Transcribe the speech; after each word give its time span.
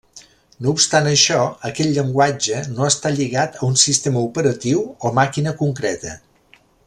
No 0.65 0.71
obstant 0.75 1.09
això, 1.09 1.35
aquest 1.69 1.91
llenguatge 1.97 2.63
no 2.79 2.87
està 2.89 3.13
lligat 3.19 3.61
a 3.61 3.65
un 3.69 3.77
sistema 3.83 4.27
operatiu 4.31 4.83
o 4.95 5.13
màquina 5.23 5.55
concreta. 5.63 6.17